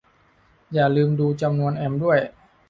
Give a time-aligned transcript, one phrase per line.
[0.73, 2.19] อย่าลืมดูจำนวนแอมป์ด้วย